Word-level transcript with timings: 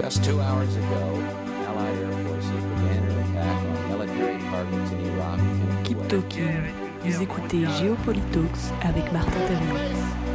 Just 0.00 0.24
two 0.24 0.40
hours 0.40 0.74
ago, 0.76 1.22
Allied 1.66 1.96
air 1.98 2.12
forces 2.26 2.64
began 2.64 3.04
an 3.04 3.18
attack 3.30 3.58
on 3.64 3.88
military 3.88 4.38
targets 4.42 4.90
in 4.92 5.00
Iraq 5.06 5.40
Keep. 5.84 6.08
Talking. 6.08 6.72
Vous 7.02 7.22
écoutez 7.22 7.64
Géopolitalks 7.78 8.72
avec 8.82 9.12
Martin 9.12 9.38
generations. 9.48 10.34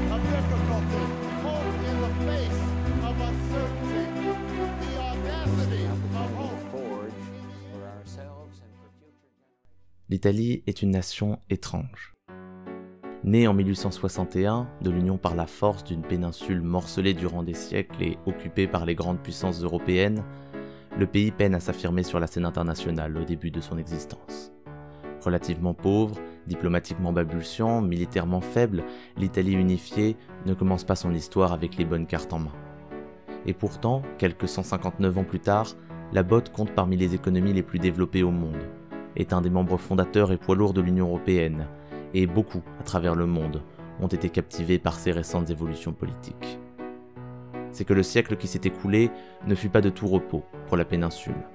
L'Italie 10.10 10.64
est 10.66 10.82
une 10.82 10.92
nation 10.92 11.40
étrange. 11.50 12.19
Née 13.26 13.50
en 13.50 13.54
1861 13.54 14.66
de 14.82 14.90
l'union 14.90 15.18
par 15.18 15.36
la 15.36 15.46
force 15.46 15.84
d'une 15.84 16.04
péninsule 16.04 16.62
morcelée 16.62 17.14
durant 17.14 17.44
des 17.44 17.54
siècles 17.54 18.02
et 18.02 18.18
occupée 18.26 18.66
par 18.66 18.86
les 18.86 18.96
grandes 18.96 19.20
puissances 19.20 19.62
européennes, 19.62 20.24
le 20.98 21.06
pays 21.06 21.32
peine 21.32 21.54
à 21.54 21.60
s'affirmer 21.60 22.04
sur 22.04 22.22
la 22.22 22.28
scène 22.28 22.46
internationale 22.46 23.18
au 23.18 23.26
début 23.26 23.52
de 23.52 23.60
son 23.60 23.78
existence. 23.78 24.54
Relativement 25.22 25.74
pauvre, 25.74 26.16
diplomatiquement 26.48 27.12
balbutiant, 27.12 27.82
militairement 27.82 28.40
faible, 28.40 28.86
l'Italie 29.18 29.54
unifiée 29.54 30.16
ne 30.46 30.54
commence 30.54 30.86
pas 30.86 30.96
son 30.96 31.14
histoire 31.14 31.52
avec 31.52 31.76
les 31.76 31.84
bonnes 31.86 32.08
cartes 32.08 32.32
en 32.32 32.40
main. 32.40 32.54
Et 33.46 33.54
pourtant, 33.54 34.02
quelques 34.18 34.48
159 34.48 35.18
ans 35.18 35.24
plus 35.26 35.42
tard, 35.42 35.76
la 36.14 36.24
botte 36.24 36.54
compte 36.54 36.72
parmi 36.72 36.96
les 36.96 37.16
économies 37.16 37.54
les 37.54 37.64
plus 37.64 37.80
développées 37.80 38.24
au 38.24 38.32
monde, 38.32 38.64
est 39.18 39.34
un 39.34 39.42
des 39.42 39.50
membres 39.50 39.78
fondateurs 39.78 40.32
et 40.32 40.38
poids 40.38 40.56
lourds 40.56 40.74
de 40.74 40.82
l'Union 40.82 41.08
européenne, 41.08 41.68
et 42.14 42.26
beaucoup, 42.28 42.62
à 42.80 42.84
travers 42.84 43.16
le 43.16 43.26
monde, 43.26 43.62
ont 44.00 44.08
été 44.08 44.30
captivés 44.30 44.80
par 44.80 44.96
ces 45.00 45.12
récentes 45.12 45.50
évolutions 45.50 45.94
politiques. 45.94 46.60
C'est 47.72 47.86
que 47.86 47.94
le 47.94 48.04
siècle 48.04 48.36
qui 48.38 48.48
s'est 48.48 48.62
écoulé 48.64 49.12
ne 49.46 49.56
fut 49.56 49.70
pas 49.70 49.82
de 49.82 49.90
tout 49.90 50.08
repos 50.08 50.44
pour 50.68 50.78
la 50.78 50.86
péninsule, 50.86 51.46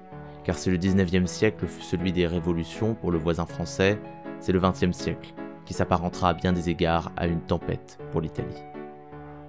car 0.43 0.57
si 0.57 0.69
le 0.69 0.77
19e 0.77 1.25
siècle 1.25 1.67
fut 1.67 1.81
celui 1.81 2.13
des 2.13 2.27
révolutions 2.27 2.93
pour 2.93 3.11
le 3.11 3.17
voisin 3.17 3.45
français, 3.45 3.99
c'est 4.39 4.51
le 4.51 4.59
20e 4.59 4.93
siècle 4.93 5.33
qui 5.65 5.73
s'apparentera 5.73 6.29
à 6.29 6.33
bien 6.33 6.53
des 6.53 6.69
égards 6.69 7.11
à 7.17 7.27
une 7.27 7.41
tempête 7.41 7.97
pour 8.11 8.21
l'Italie. 8.21 8.63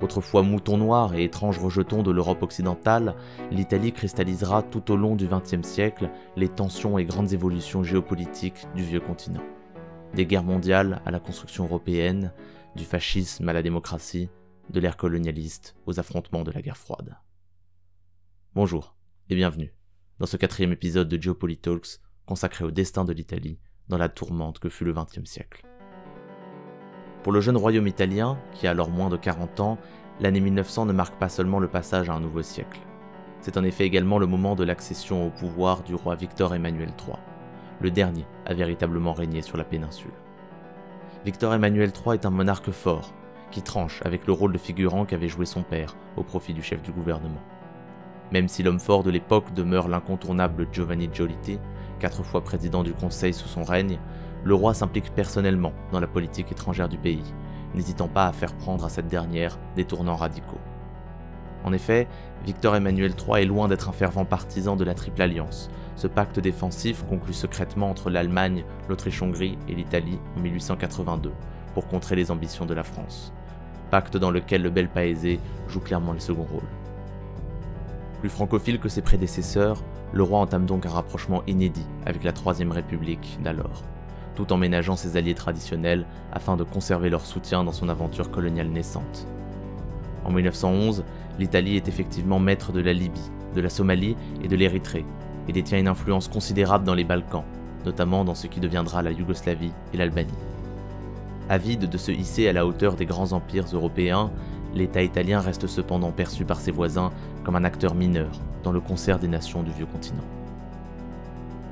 Autrefois 0.02 0.42
mouton 0.42 0.76
noir 0.76 1.14
et 1.14 1.24
étrange 1.24 1.58
rejeton 1.58 2.02
de 2.02 2.10
l'Europe 2.10 2.42
occidentale, 2.42 3.14
l'Italie 3.50 3.92
cristallisera 3.92 4.62
tout 4.62 4.90
au 4.90 4.96
long 4.96 5.16
du 5.16 5.26
XXe 5.26 5.66
siècle 5.66 6.10
les 6.36 6.48
tensions 6.48 6.98
et 6.98 7.04
grandes 7.04 7.32
évolutions 7.32 7.82
géopolitiques 7.82 8.66
du 8.74 8.82
vieux 8.82 9.00
continent. 9.00 9.42
Des 10.14 10.26
guerres 10.26 10.44
mondiales 10.44 11.02
à 11.04 11.10
la 11.10 11.20
construction 11.20 11.64
européenne, 11.64 12.32
du 12.74 12.84
fascisme 12.84 13.48
à 13.48 13.52
la 13.52 13.62
démocratie, 13.62 14.30
de 14.70 14.80
l'ère 14.80 14.96
colonialiste 14.96 15.76
aux 15.86 16.00
affrontements 16.00 16.44
de 16.44 16.50
la 16.50 16.62
guerre 16.62 16.76
froide. 16.76 17.16
Bonjour 18.54 18.96
et 19.28 19.34
bienvenue 19.34 19.74
dans 20.18 20.26
ce 20.26 20.36
quatrième 20.36 20.72
épisode 20.72 21.08
de 21.08 21.20
Geopolitalks 21.20 22.00
consacré 22.24 22.64
au 22.64 22.70
destin 22.70 23.04
de 23.04 23.12
l'Italie 23.12 23.58
dans 23.88 23.98
la 23.98 24.08
tourmente 24.08 24.58
que 24.58 24.68
fut 24.68 24.84
le 24.84 24.94
XXe 24.94 25.28
siècle. 25.28 25.66
Pour 27.22 27.32
le 27.32 27.40
jeune 27.40 27.56
royaume 27.56 27.86
italien, 27.86 28.38
qui 28.54 28.66
a 28.66 28.70
alors 28.70 28.90
moins 28.90 29.10
de 29.10 29.16
40 29.16 29.60
ans, 29.60 29.78
l'année 30.20 30.40
1900 30.40 30.86
ne 30.86 30.92
marque 30.92 31.18
pas 31.18 31.28
seulement 31.28 31.58
le 31.58 31.68
passage 31.68 32.08
à 32.08 32.14
un 32.14 32.20
nouveau 32.20 32.42
siècle. 32.42 32.80
C'est 33.40 33.56
en 33.58 33.64
effet 33.64 33.84
également 33.84 34.18
le 34.18 34.26
moment 34.26 34.56
de 34.56 34.64
l'accession 34.64 35.26
au 35.26 35.30
pouvoir 35.30 35.82
du 35.82 35.94
roi 35.94 36.16
Victor 36.16 36.54
Emmanuel 36.54 36.92
III, 37.06 37.16
le 37.80 37.90
dernier 37.90 38.26
à 38.44 38.54
véritablement 38.54 39.12
régner 39.12 39.42
sur 39.42 39.56
la 39.56 39.64
péninsule. 39.64 40.12
Victor 41.24 41.54
Emmanuel 41.54 41.90
III 41.90 42.14
est 42.14 42.26
un 42.26 42.30
monarque 42.30 42.70
fort, 42.70 43.12
qui 43.50 43.62
tranche 43.62 44.00
avec 44.04 44.26
le 44.26 44.32
rôle 44.32 44.52
de 44.52 44.58
figurant 44.58 45.04
qu'avait 45.04 45.28
joué 45.28 45.46
son 45.46 45.62
père 45.62 45.96
au 46.16 46.22
profit 46.22 46.54
du 46.54 46.62
chef 46.62 46.82
du 46.82 46.92
gouvernement. 46.92 47.40
Même 48.32 48.48
si 48.48 48.62
l'homme 48.62 48.80
fort 48.80 49.02
de 49.02 49.10
l'époque 49.10 49.52
demeure 49.54 49.88
l'incontournable 49.88 50.66
Giovanni 50.72 51.08
Giolitti, 51.12 51.58
quatre 51.98 52.24
fois 52.24 52.42
président 52.42 52.82
du 52.82 52.92
Conseil 52.92 53.32
sous 53.32 53.48
son 53.48 53.62
règne, 53.62 53.98
le 54.44 54.54
roi 54.54 54.74
s'implique 54.74 55.14
personnellement 55.14 55.72
dans 55.92 56.00
la 56.00 56.06
politique 56.06 56.50
étrangère 56.52 56.88
du 56.88 56.98
pays, 56.98 57.34
n'hésitant 57.74 58.08
pas 58.08 58.26
à 58.26 58.32
faire 58.32 58.54
prendre 58.54 58.84
à 58.84 58.88
cette 58.88 59.08
dernière 59.08 59.58
des 59.76 59.84
tournants 59.84 60.16
radicaux. 60.16 60.60
En 61.64 61.72
effet, 61.72 62.06
Victor 62.44 62.76
Emmanuel 62.76 63.12
III 63.18 63.42
est 63.42 63.46
loin 63.46 63.66
d'être 63.66 63.88
un 63.88 63.92
fervent 63.92 64.24
partisan 64.24 64.76
de 64.76 64.84
la 64.84 64.94
Triple 64.94 65.22
Alliance, 65.22 65.68
ce 65.96 66.06
pacte 66.06 66.38
défensif 66.38 67.04
conclu 67.08 67.32
secrètement 67.32 67.90
entre 67.90 68.10
l'Allemagne, 68.10 68.64
l'Autriche-Hongrie 68.88 69.58
et 69.68 69.74
l'Italie 69.74 70.18
en 70.36 70.40
1882 70.40 71.32
pour 71.74 71.88
contrer 71.88 72.16
les 72.16 72.30
ambitions 72.30 72.66
de 72.66 72.74
la 72.74 72.84
France. 72.84 73.32
Pacte 73.90 74.16
dans 74.16 74.30
lequel 74.30 74.62
le 74.62 74.70
bel 74.70 74.88
Paese 74.88 75.38
joue 75.68 75.80
clairement 75.80 76.12
le 76.12 76.20
second 76.20 76.44
rôle. 76.44 76.68
Plus 78.20 78.28
francophile 78.28 78.78
que 78.78 78.88
ses 78.88 79.02
prédécesseurs, 79.02 79.82
le 80.12 80.22
roi 80.22 80.40
entame 80.40 80.66
donc 80.66 80.86
un 80.86 80.90
rapprochement 80.90 81.42
inédit 81.46 81.86
avec 82.04 82.24
la 82.24 82.32
Troisième 82.32 82.72
République 82.72 83.38
d'alors, 83.42 83.82
tout 84.34 84.52
en 84.52 84.56
ménageant 84.56 84.96
ses 84.96 85.16
alliés 85.16 85.34
traditionnels 85.34 86.06
afin 86.32 86.56
de 86.56 86.64
conserver 86.64 87.10
leur 87.10 87.24
soutien 87.24 87.64
dans 87.64 87.72
son 87.72 87.88
aventure 87.88 88.30
coloniale 88.30 88.68
naissante. 88.68 89.26
En 90.24 90.32
1911, 90.32 91.04
l'Italie 91.38 91.76
est 91.76 91.88
effectivement 91.88 92.38
maître 92.38 92.72
de 92.72 92.80
la 92.80 92.92
Libye, 92.92 93.30
de 93.54 93.60
la 93.60 93.70
Somalie 93.70 94.16
et 94.42 94.48
de 94.48 94.56
l'Érythrée, 94.56 95.06
et 95.48 95.52
détient 95.52 95.78
une 95.78 95.88
influence 95.88 96.28
considérable 96.28 96.84
dans 96.84 96.94
les 96.94 97.04
Balkans, 97.04 97.44
notamment 97.84 98.24
dans 98.24 98.34
ce 98.34 98.46
qui 98.46 98.60
deviendra 98.60 99.02
la 99.02 99.12
Yougoslavie 99.12 99.72
et 99.92 99.96
l'Albanie. 99.96 100.32
Avide 101.48 101.88
de 101.88 101.98
se 101.98 102.10
hisser 102.10 102.48
à 102.48 102.52
la 102.52 102.66
hauteur 102.66 102.96
des 102.96 103.06
grands 103.06 103.32
empires 103.32 103.66
européens, 103.72 104.30
l'État 104.74 105.02
italien 105.02 105.40
reste 105.40 105.66
cependant 105.66 106.10
perçu 106.10 106.44
par 106.44 106.60
ses 106.60 106.72
voisins 106.72 107.12
comme 107.44 107.56
un 107.56 107.64
acteur 107.64 107.94
mineur 107.94 108.30
dans 108.64 108.72
le 108.72 108.80
concert 108.80 109.18
des 109.18 109.28
nations 109.28 109.62
du 109.62 109.70
vieux 109.70 109.86
continent. 109.86 110.24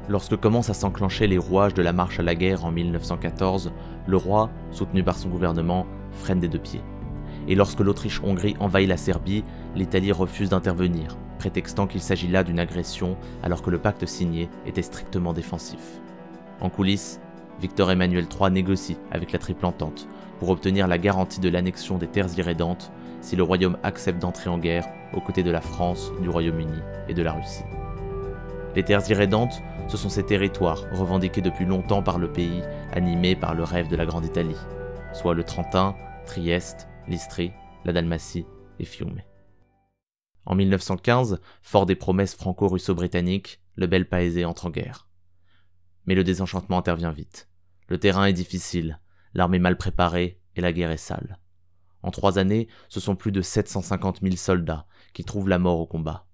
Lorsque 0.09 0.37
commencent 0.37 0.71
à 0.71 0.75
s'enclencher 0.75 1.27
les 1.27 1.39
rouages 1.39 1.75
de 1.75 1.83
la 1.83 1.93
marche 1.93 2.21
à 2.21 2.23
la 2.23 2.35
guerre 2.35 2.65
en 2.65 2.71
1914, 2.71 3.73
le 4.07 4.17
roi, 4.17 4.51
soutenu 4.71 5.03
par 5.03 5.17
son 5.17 5.29
gouvernement, 5.29 5.87
freine 6.13 6.41
des 6.41 6.49
deux 6.49 6.59
pieds. 6.59 6.83
Et 7.49 7.55
lorsque 7.55 7.81
l'Autriche-Hongrie 7.81 8.57
envahit 8.61 8.89
la 8.89 8.97
Serbie, 8.97 9.45
l'Italie 9.75 10.13
refuse 10.13 10.51
d'intervenir, 10.51 11.17
prétextant 11.45 11.87
qu'il 11.87 12.01
s'agit 12.01 12.29
là 12.29 12.43
d'une 12.43 12.59
agression 12.59 13.19
alors 13.43 13.61
que 13.61 13.69
le 13.69 13.77
pacte 13.77 14.07
signé 14.07 14.49
était 14.65 14.81
strictement 14.81 15.35
défensif. 15.35 16.01
En 16.63 16.71
coulisses, 16.71 17.21
Victor 17.61 17.91
Emmanuel 17.91 18.25
III 18.25 18.51
négocie 18.51 18.97
avec 19.11 19.31
la 19.31 19.39
Triple 19.39 19.67
Entente 19.67 20.09
pour 20.39 20.49
obtenir 20.49 20.89
la 20.89 20.97
garantie 20.97 21.41
de 21.41 21.51
l'annexion 21.51 21.99
des 21.99 22.07
terres 22.07 22.39
irrédentes 22.39 22.91
si 23.21 23.37
le 23.37 23.43
royaume 23.43 23.77
accepte 23.83 24.23
d'entrer 24.23 24.49
en 24.49 24.57
guerre 24.57 24.89
aux 25.13 25.21
côtés 25.21 25.43
de 25.43 25.51
la 25.51 25.61
France, 25.61 26.13
du 26.23 26.31
Royaume-Uni 26.31 26.81
et 27.11 27.15
de 27.15 27.23
la 27.23 27.33
Russie. 27.33 27.65
Les 28.75 28.83
terres 28.83 29.11
irrédentes, 29.11 29.61
ce 29.89 29.99
sont 29.99 30.09
ces 30.09 30.25
territoires 30.25 30.81
revendiqués 30.93 31.43
depuis 31.43 31.67
longtemps 31.67 32.03
par 32.03 32.19
le 32.19 32.33
pays, 32.33 32.63
animés 32.95 33.37
par 33.37 33.55
le 33.55 33.65
rêve 33.65 33.89
de 33.89 33.97
la 33.97 34.07
Grande 34.07 34.25
Italie, 34.25 34.57
soit 35.13 35.35
le 35.35 35.45
Trentin, 35.45 35.95
Trieste, 36.25 36.89
l'Istrie, 37.07 37.53
la 37.85 37.93
Dalmatie 37.93 38.47
et 38.81 38.87
Fiume. 38.87 39.21
En 40.47 40.55
1915, 40.55 41.41
fort 41.63 41.87
des 41.87 41.97
promesses 41.97 42.35
franco-russo-britanniques, 42.35 43.61
le 43.77 43.87
bel 43.87 44.09
Paese 44.09 44.45
entre 44.45 44.67
en 44.67 44.71
guerre. 44.71 45.09
Mais 46.07 46.15
le 46.15 46.25
désenchantement 46.25 46.79
intervient 46.79 47.13
vite. 47.13 47.49
Le 47.89 47.99
terrain 47.99 48.27
est 48.27 48.33
difficile, 48.33 49.01
l'armée 49.33 49.59
mal 49.59 49.77
préparée 49.77 50.41
et 50.57 50.61
la 50.61 50.73
guerre 50.73 50.91
est 50.91 50.97
sale. 50.97 51.39
En 52.03 52.11
trois 52.11 52.39
années, 52.39 52.69
ce 52.89 53.01
sont 53.01 53.17
plus 53.17 53.33
de 53.33 53.41
750 53.41 54.21
000 54.23 54.37
soldats 54.37 54.87
qui 55.15 55.25
trouvent 55.25 55.49
la 55.49 55.59
mort 55.59 55.81
au 55.81 55.87
combat. 55.87 56.27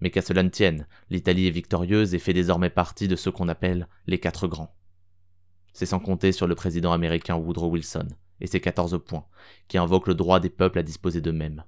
Mais 0.00 0.10
qu'à 0.10 0.22
cela 0.22 0.42
ne 0.42 0.48
tienne, 0.48 0.86
l'Italie 1.10 1.46
est 1.46 1.50
victorieuse 1.50 2.14
et 2.14 2.18
fait 2.18 2.32
désormais 2.32 2.70
partie 2.70 3.08
de 3.08 3.16
ce 3.16 3.30
qu'on 3.30 3.48
appelle 3.48 3.88
les 4.06 4.18
quatre 4.18 4.48
grands. 4.48 4.74
C'est 5.74 5.86
sans 5.86 6.00
compter 6.00 6.32
sur 6.32 6.46
le 6.46 6.54
président 6.54 6.92
américain 6.92 7.36
Woodrow 7.36 7.70
Wilson 7.70 8.08
et 8.40 8.46
ses 8.46 8.60
14 8.60 9.00
points, 9.04 9.26
qui 9.68 9.78
invoquent 9.78 10.08
le 10.08 10.14
droit 10.14 10.40
des 10.40 10.50
peuples 10.50 10.78
à 10.78 10.82
disposer 10.82 11.20
d'eux-mêmes. 11.20 11.64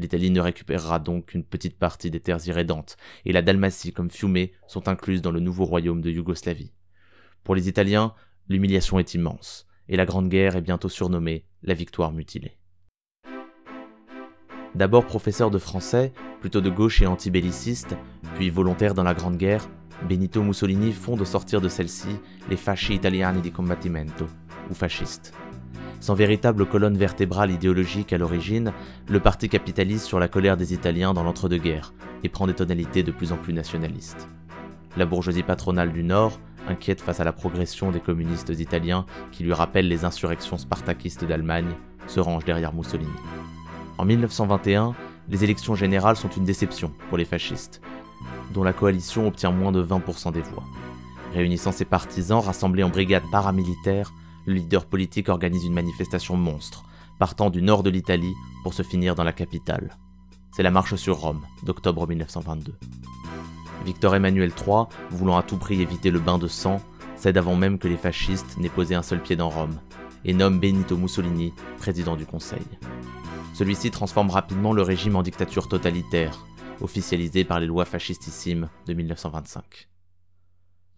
L'Italie 0.00 0.30
ne 0.30 0.40
récupérera 0.40 0.98
donc 0.98 1.26
qu'une 1.26 1.44
petite 1.44 1.78
partie 1.78 2.10
des 2.10 2.20
terres 2.20 2.46
irrédentes, 2.46 2.96
et 3.26 3.32
la 3.32 3.42
Dalmatie 3.42 3.92
comme 3.92 4.08
Fiume 4.08 4.46
sont 4.66 4.88
incluses 4.88 5.20
dans 5.20 5.30
le 5.30 5.40
nouveau 5.40 5.66
royaume 5.66 6.00
de 6.00 6.10
Yougoslavie. 6.10 6.72
Pour 7.44 7.54
les 7.54 7.68
Italiens, 7.68 8.14
l'humiliation 8.48 8.98
est 8.98 9.12
immense, 9.12 9.66
et 9.90 9.98
la 9.98 10.06
Grande 10.06 10.30
Guerre 10.30 10.56
est 10.56 10.62
bientôt 10.62 10.88
surnommée 10.88 11.44
la 11.62 11.74
victoire 11.74 12.12
mutilée. 12.12 12.56
D'abord 14.74 15.04
professeur 15.04 15.50
de 15.50 15.58
français, 15.58 16.14
plutôt 16.40 16.62
de 16.62 16.70
gauche 16.70 17.02
et 17.02 17.06
antibelliciste, 17.06 17.94
puis 18.36 18.48
volontaire 18.48 18.94
dans 18.94 19.04
la 19.04 19.12
Grande 19.12 19.36
Guerre, 19.36 19.68
Benito 20.08 20.42
Mussolini 20.42 20.92
fonde 20.92 21.20
au 21.20 21.26
sortir 21.26 21.60
de 21.60 21.68
celle-ci 21.68 22.16
les 22.48 22.56
Fasci 22.56 22.94
Italiani 22.94 23.42
di 23.42 23.52
Combattimento, 23.52 24.24
ou 24.70 24.74
fascistes. 24.74 25.34
Sans 26.00 26.14
véritable 26.14 26.66
colonne 26.66 26.96
vertébrale 26.96 27.50
idéologique 27.50 28.12
à 28.12 28.18
l'origine, 28.18 28.72
le 29.08 29.20
parti 29.20 29.48
capitalise 29.48 30.02
sur 30.02 30.18
la 30.18 30.28
colère 30.28 30.56
des 30.56 30.72
Italiens 30.72 31.12
dans 31.12 31.22
l'entre-deux-guerres 31.22 31.92
et 32.24 32.28
prend 32.28 32.46
des 32.46 32.54
tonalités 32.54 33.02
de 33.02 33.12
plus 33.12 33.32
en 33.32 33.36
plus 33.36 33.52
nationalistes. 33.52 34.26
La 34.96 35.06
bourgeoisie 35.06 35.42
patronale 35.42 35.92
du 35.92 36.02
Nord, 36.02 36.40
inquiète 36.68 37.00
face 37.00 37.20
à 37.20 37.24
la 37.24 37.32
progression 37.32 37.90
des 37.90 38.00
communistes 38.00 38.48
italiens 38.48 39.06
qui 39.30 39.44
lui 39.44 39.52
rappellent 39.52 39.88
les 39.88 40.04
insurrections 40.04 40.58
spartakistes 40.58 41.24
d'Allemagne, 41.24 41.70
se 42.06 42.18
range 42.18 42.44
derrière 42.44 42.72
Mussolini. 42.72 43.12
En 43.98 44.04
1921, 44.04 44.94
Les 45.30 45.44
élections 45.44 45.76
générales 45.76 46.16
sont 46.16 46.28
une 46.28 46.44
déception 46.44 46.92
pour 47.08 47.16
les 47.16 47.24
fascistes, 47.24 47.80
dont 48.52 48.64
la 48.64 48.72
coalition 48.72 49.28
obtient 49.28 49.52
moins 49.52 49.70
de 49.70 49.82
20% 49.82 50.32
des 50.32 50.40
voix. 50.40 50.64
Réunissant 51.32 51.70
ses 51.70 51.84
partisans 51.84 52.40
rassemblés 52.40 52.82
en 52.82 52.88
brigades 52.88 53.30
paramilitaires, 53.30 54.12
le 54.50 54.56
leader 54.56 54.84
politique 54.84 55.28
organise 55.28 55.64
une 55.64 55.72
manifestation 55.72 56.36
monstre, 56.36 56.84
partant 57.18 57.50
du 57.50 57.62
nord 57.62 57.82
de 57.82 57.90
l'Italie 57.90 58.34
pour 58.62 58.74
se 58.74 58.82
finir 58.82 59.14
dans 59.14 59.24
la 59.24 59.32
capitale. 59.32 59.96
C'est 60.52 60.62
la 60.62 60.70
marche 60.70 60.96
sur 60.96 61.18
Rome 61.18 61.42
d'octobre 61.62 62.06
1922. 62.06 62.74
Victor 63.86 64.14
Emmanuel 64.14 64.50
III, 64.50 64.84
voulant 65.10 65.38
à 65.38 65.42
tout 65.42 65.56
prix 65.56 65.80
éviter 65.80 66.10
le 66.10 66.18
bain 66.18 66.38
de 66.38 66.48
sang, 66.48 66.82
cède 67.16 67.38
avant 67.38 67.54
même 67.54 67.78
que 67.78 67.88
les 67.88 67.96
fascistes 67.96 68.58
n'aient 68.58 68.68
posé 68.68 68.94
un 68.94 69.02
seul 69.02 69.22
pied 69.22 69.36
dans 69.36 69.48
Rome, 69.48 69.78
et 70.24 70.34
nomme 70.34 70.58
Benito 70.58 70.96
Mussolini 70.96 71.52
président 71.78 72.16
du 72.16 72.26
Conseil. 72.26 72.66
Celui-ci 73.54 73.90
transforme 73.90 74.30
rapidement 74.30 74.72
le 74.72 74.82
régime 74.82 75.16
en 75.16 75.22
dictature 75.22 75.68
totalitaire, 75.68 76.44
officialisée 76.80 77.44
par 77.44 77.60
les 77.60 77.66
lois 77.66 77.84
fascistissimes 77.84 78.68
de 78.86 78.94
1925. 78.94 79.89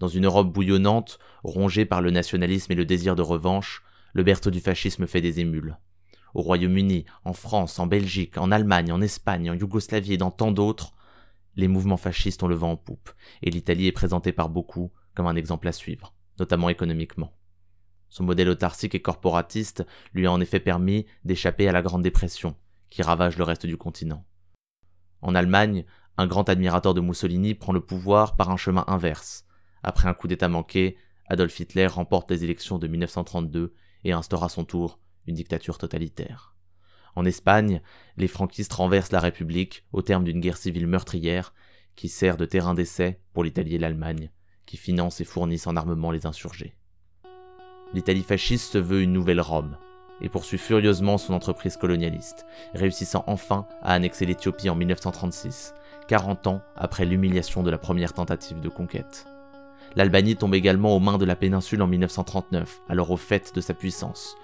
Dans 0.02 0.08
une 0.08 0.26
Europe 0.26 0.52
bouillonnante, 0.52 1.20
rongée 1.44 1.84
par 1.84 2.02
le 2.02 2.10
nationalisme 2.10 2.72
et 2.72 2.74
le 2.74 2.84
désir 2.84 3.14
de 3.14 3.22
revanche, 3.22 3.84
le 4.14 4.24
berceau 4.24 4.50
du 4.50 4.58
fascisme 4.58 5.06
fait 5.06 5.20
des 5.20 5.38
émules. 5.38 5.78
Au 6.34 6.42
Royaume-Uni, 6.42 7.04
en 7.24 7.32
France, 7.32 7.78
en 7.78 7.86
Belgique, 7.86 8.36
en 8.36 8.50
Allemagne, 8.50 8.90
en 8.90 9.00
Espagne, 9.00 9.48
en 9.48 9.54
Yougoslavie 9.54 10.14
et 10.14 10.16
dans 10.16 10.32
tant 10.32 10.50
d'autres, 10.50 10.92
les 11.54 11.68
mouvements 11.68 11.96
fascistes 11.96 12.42
ont 12.42 12.48
le 12.48 12.56
vent 12.56 12.72
en 12.72 12.76
poupe, 12.76 13.10
et 13.42 13.50
l'Italie 13.50 13.86
est 13.86 13.92
présentée 13.92 14.32
par 14.32 14.48
beaucoup 14.48 14.90
comme 15.14 15.28
un 15.28 15.36
exemple 15.36 15.68
à 15.68 15.72
suivre, 15.72 16.12
notamment 16.40 16.68
économiquement. 16.68 17.30
Son 18.08 18.24
modèle 18.24 18.48
autarcique 18.48 18.96
et 18.96 19.02
corporatiste 19.02 19.86
lui 20.14 20.26
a 20.26 20.32
en 20.32 20.40
effet 20.40 20.58
permis 20.58 21.06
d'échapper 21.24 21.68
à 21.68 21.72
la 21.72 21.82
Grande 21.82 22.02
Dépression, 22.02 22.56
qui 22.90 23.02
ravage 23.02 23.38
le 23.38 23.44
reste 23.44 23.66
du 23.66 23.76
continent. 23.76 24.26
En 25.20 25.36
Allemagne, 25.36 25.84
un 26.16 26.26
grand 26.26 26.48
admirateur 26.48 26.92
de 26.92 27.00
Mussolini 27.00 27.54
prend 27.54 27.72
le 27.72 27.80
pouvoir 27.80 28.34
par 28.34 28.50
un 28.50 28.56
chemin 28.56 28.82
inverse. 28.88 29.46
Après 29.82 30.08
un 30.08 30.14
coup 30.14 30.28
d'État 30.28 30.48
manqué, 30.48 30.96
Adolf 31.28 31.58
Hitler 31.58 31.86
remporte 31.86 32.30
les 32.30 32.44
élections 32.44 32.78
de 32.78 32.86
1932 32.86 33.74
et 34.04 34.12
instaure 34.12 34.44
à 34.44 34.48
son 34.48 34.64
tour 34.64 34.98
une 35.26 35.34
dictature 35.34 35.78
totalitaire. 35.78 36.54
En 37.14 37.24
Espagne, 37.24 37.82
les 38.16 38.28
franquistes 38.28 38.72
renversent 38.72 39.12
la 39.12 39.20
République 39.20 39.84
au 39.92 40.02
terme 40.02 40.24
d'une 40.24 40.40
guerre 40.40 40.56
civile 40.56 40.86
meurtrière 40.86 41.52
qui 41.94 42.08
sert 42.08 42.36
de 42.36 42.46
terrain 42.46 42.74
d'essai 42.74 43.20
pour 43.32 43.44
l'Italie 43.44 43.74
et 43.74 43.78
l'Allemagne, 43.78 44.30
qui 44.64 44.76
financent 44.76 45.20
et 45.20 45.24
fournissent 45.24 45.66
en 45.66 45.76
armement 45.76 46.10
les 46.10 46.26
insurgés. 46.26 46.74
L'Italie 47.92 48.22
fasciste 48.22 48.72
se 48.72 48.78
veut 48.78 49.02
une 49.02 49.12
nouvelle 49.12 49.40
Rome 49.40 49.76
et 50.22 50.28
poursuit 50.28 50.58
furieusement 50.58 51.18
son 51.18 51.34
entreprise 51.34 51.76
colonialiste, 51.76 52.46
réussissant 52.74 53.24
enfin 53.26 53.66
à 53.82 53.92
annexer 53.92 54.24
l'Éthiopie 54.24 54.70
en 54.70 54.76
1936, 54.76 55.74
40 56.08 56.46
ans 56.46 56.62
après 56.76 57.04
l'humiliation 57.04 57.62
de 57.62 57.70
la 57.70 57.78
première 57.78 58.14
tentative 58.14 58.60
de 58.60 58.68
conquête. 58.68 59.26
L'Albanie 59.94 60.36
tombe 60.36 60.54
également 60.54 60.96
aux 60.96 61.00
mains 61.00 61.18
de 61.18 61.24
la 61.24 61.36
péninsule 61.36 61.82
en 61.82 61.86
1939, 61.86 62.82
alors 62.88 63.10
au 63.10 63.16
fait 63.16 63.54
de 63.54 63.60
sa 63.60 63.74
puissance. 63.74 64.36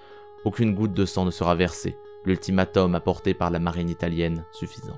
Aucune 0.45 0.75
goutte 0.75 0.93
de 0.93 1.05
sang 1.05 1.25
ne 1.25 1.31
sera 1.31 1.55
versée, 1.55 1.97
l'ultimatum 2.23 2.93
apporté 2.95 3.33
par 3.33 3.49
la 3.49 3.59
marine 3.59 3.89
italienne 3.89 4.45
suffisant. 4.51 4.97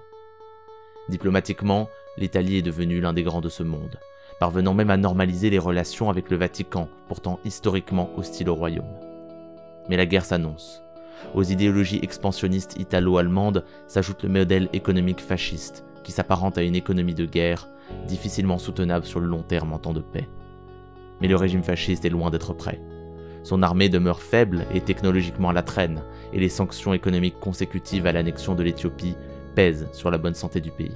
Diplomatiquement, 1.10 1.90
l'Italie 2.18 2.58
est 2.58 2.62
devenue 2.62 3.00
l'un 3.00 3.14
des 3.14 3.24
grands 3.24 3.42
de 3.42 3.50
ce 3.50 3.64
monde, 3.64 3.98
parvenant 4.40 4.74
même 4.74 4.90
à 4.90 4.98
normaliser 4.98 5.50
les 5.50 5.60
relations 5.60 6.10
avec 6.10 6.30
le 6.30 6.38
Vatican, 6.38 6.90
pourtant 7.08 7.40
historiquement 7.46 8.10
hostile 8.18 8.50
au 8.50 8.56
royaume. 8.56 8.94
Mais 9.90 9.98
la 9.98 10.06
guerre 10.06 10.26
s'annonce. 10.26 10.82
Aux 11.34 11.44
idéologies 11.44 12.00
expansionnistes 12.02 12.78
italo-allemandes 12.78 13.64
s'ajoute 13.88 14.24
le 14.24 14.30
modèle 14.30 14.70
économique 14.74 15.22
fasciste, 15.22 15.86
qui 16.04 16.12
s'apparente 16.12 16.58
à 16.58 16.64
une 16.64 16.76
économie 16.76 17.14
de 17.14 17.26
guerre, 17.26 17.70
difficilement 18.08 18.58
soutenable 18.58 19.06
sur 19.06 19.20
le 19.20 19.28
long 19.28 19.44
terme 19.44 19.74
en 19.74 19.80
temps 19.80 19.94
de 19.94 20.02
paix. 20.02 20.28
Mais 21.22 21.28
le 21.28 21.36
régime 21.36 21.64
fasciste 21.64 22.04
est 22.06 22.10
loin 22.10 22.30
d'être 22.30 22.54
prêt. 22.54 22.82
Son 23.44 23.64
armée 23.64 23.90
demeure 23.90 24.22
faible 24.22 24.66
et 24.74 24.82
technologiquement 24.82 25.50
à 25.50 25.54
la 25.54 25.64
traîne, 25.64 26.04
et 26.34 26.40
les 26.40 26.50
sanctions 26.50 26.94
économiques 26.94 27.40
consécutives 27.40 28.06
à 28.06 28.12
l'annexion 28.12 28.56
de 28.56 28.64
l'Éthiopie 28.64 29.16
pèsent 29.56 29.88
sur 29.94 30.12
la 30.12 30.18
bonne 30.18 30.36
santé 30.36 30.62
du 30.62 30.72
pays. 30.72 30.92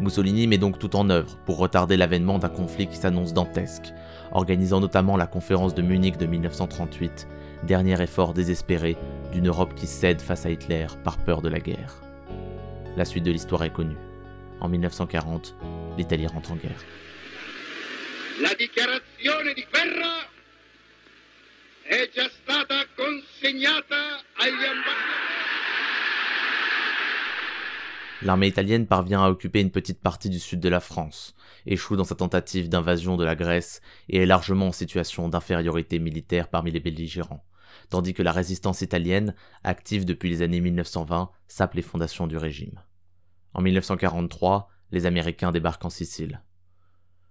Mussolini 0.00 0.48
met 0.48 0.58
donc 0.58 0.78
tout 0.78 0.96
en 0.96 1.08
œuvre 1.08 1.36
pour 1.46 1.58
retarder 1.58 1.96
l'avènement 1.96 2.38
d'un 2.38 2.48
conflit 2.48 2.88
qui 2.88 2.96
s'annonce 2.96 3.32
dantesque, 3.32 3.92
organisant 4.32 4.80
notamment 4.80 5.16
la 5.16 5.28
conférence 5.28 5.74
de 5.74 5.82
Munich 5.82 6.16
de 6.16 6.26
1938, 6.26 7.28
dernier 7.62 8.00
effort 8.02 8.34
désespéré 8.34 8.96
d'une 9.32 9.46
Europe 9.46 9.74
qui 9.74 9.86
cède 9.86 10.20
face 10.20 10.46
à 10.46 10.50
Hitler 10.50 10.86
par 11.04 11.18
peur 11.18 11.42
de 11.42 11.48
la 11.48 11.60
guerre. 11.60 12.00
La 12.96 13.04
suite 13.04 13.24
de 13.24 13.30
l'histoire 13.30 13.62
est 13.62 13.72
connue. 13.72 13.96
En 14.60 14.68
1940, 14.68 15.54
l'Italie 15.96 16.26
rentre 16.26 16.52
en 16.52 16.56
guerre. 16.56 16.84
La 18.40 18.52
dichiarazione 18.54 19.54
di 19.54 19.64
guerra 19.70 20.26
è 21.82 22.10
già 22.12 22.28
stata 22.28 22.84
consegnata 22.96 24.24
agli 24.34 24.64
ambasciatori. 24.64 25.34
L'armée 28.22 28.48
italienne 28.48 28.86
parvient 28.88 29.22
à 29.22 29.30
occuper 29.30 29.60
une 29.60 29.70
petite 29.70 30.00
partie 30.00 30.30
du 30.30 30.40
sud 30.40 30.58
de 30.58 30.68
la 30.68 30.80
France, 30.80 31.36
échoue 31.64 31.94
dans 31.94 32.02
sa 32.02 32.16
tentative 32.16 32.68
d'invasion 32.68 33.16
de 33.16 33.24
la 33.24 33.36
Grèce 33.36 33.80
et 34.08 34.22
est 34.22 34.26
largement 34.26 34.68
en 34.68 34.72
situation 34.72 35.28
d'infériorité 35.28 36.00
militaire 36.00 36.48
parmi 36.48 36.72
les 36.72 36.80
belligérants, 36.80 37.44
tandis 37.88 38.14
que 38.14 38.22
la 38.22 38.32
résistance 38.32 38.80
italienne, 38.80 39.36
active 39.62 40.04
depuis 40.04 40.30
les 40.30 40.42
années 40.42 40.60
1920, 40.60 41.30
sape 41.46 41.74
les 41.74 41.82
fondations 41.82 42.26
du 42.26 42.36
régime. 42.36 42.80
En 43.52 43.62
1943, 43.62 44.68
les 44.90 45.06
Américains 45.06 45.52
débarquent 45.52 45.84
en 45.84 45.90
Sicile. 45.90 46.42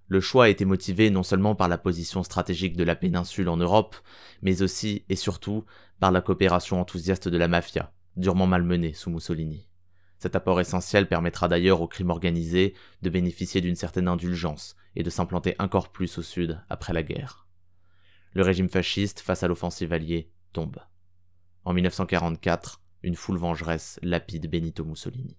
Le 0.08 0.20
choix 0.20 0.46
a 0.46 0.50
été 0.50 0.66
motivé 0.66 1.10
non 1.10 1.24
seulement 1.24 1.56
par 1.56 1.68
la 1.68 1.78
position 1.78 2.24
stratégique 2.24 2.76
de 2.76 2.84
la 2.84 2.96
péninsule 2.96 3.50
en 3.50 3.58
Europe, 3.58 3.96
mais 4.42 4.62
aussi 4.62 5.06
et 5.10 5.16
surtout 5.16 5.66
par 6.00 6.12
la 6.12 6.22
coopération 6.22 6.80
enthousiaste 6.80 7.28
de 7.28 7.38
la 7.38 7.48
mafia, 7.48 7.94
durement 8.18 8.48
malmenée 8.48 8.94
sous 8.94 9.10
Mussolini. 9.10 9.68
Cet 10.20 10.36
apport 10.36 10.62
essentiel 10.62 11.08
permettra 11.08 11.48
d'ailleurs 11.48 11.82
au 11.82 11.88
crime 11.88 12.10
organisé 12.10 12.76
de 13.02 13.10
bénéficier 13.10 13.60
d'une 13.60 13.76
certaine 13.76 14.08
indulgence 14.08 14.76
et 14.96 15.04
de 15.04 15.10
s'implanter 15.10 15.56
encore 15.60 15.92
plus 15.92 16.18
au 16.18 16.22
sud 16.22 16.62
après 16.70 16.94
la 16.94 17.04
guerre. 17.04 17.48
Le 18.34 18.44
régime 18.44 18.70
fasciste, 18.70 19.20
face 19.20 19.44
à 19.44 19.48
l'offensive 19.48 19.94
alliée, 19.94 20.32
tombe. 20.54 20.80
En 21.66 21.74
1944, 21.74 22.82
une 23.04 23.16
foule 23.16 23.38
vengeresse 23.38 24.00
lapide 24.02 24.50
Benito 24.50 24.86
Mussolini. 24.86 25.38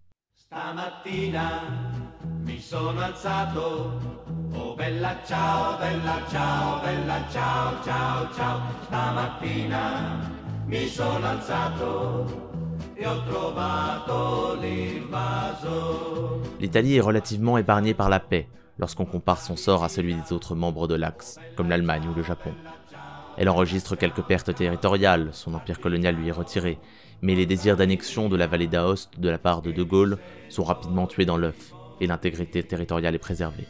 L'Italie 16.60 16.96
est 16.96 17.00
relativement 17.00 17.58
épargnée 17.58 17.94
par 17.94 18.08
la 18.08 18.20
paix 18.20 18.48
lorsqu'on 18.78 19.04
compare 19.04 19.40
son 19.40 19.56
sort 19.56 19.84
à 19.84 19.88
celui 19.88 20.14
des 20.14 20.32
autres 20.32 20.54
membres 20.54 20.88
de 20.88 20.94
l'Axe, 20.94 21.38
comme 21.56 21.68
l'Allemagne 21.68 22.08
ou 22.08 22.14
le 22.14 22.22
Japon. 22.22 22.52
Elle 23.36 23.48
enregistre 23.48 23.96
quelques 23.96 24.22
pertes 24.22 24.54
territoriales, 24.54 25.30
son 25.32 25.54
empire 25.54 25.80
colonial 25.80 26.14
lui 26.14 26.28
est 26.28 26.32
retiré, 26.32 26.78
mais 27.22 27.34
les 27.34 27.46
désirs 27.46 27.76
d'annexion 27.76 28.28
de 28.28 28.36
la 28.36 28.46
vallée 28.46 28.66
d'Aoste 28.66 29.18
de 29.18 29.28
la 29.28 29.38
part 29.38 29.62
de 29.62 29.72
De 29.72 29.82
Gaulle 29.82 30.18
sont 30.48 30.64
rapidement 30.64 31.06
tués 31.06 31.24
dans 31.24 31.36
l'œuf, 31.36 31.72
et 32.00 32.06
l'intégrité 32.06 32.62
territoriale 32.62 33.14
est 33.14 33.18
préservée. 33.18 33.66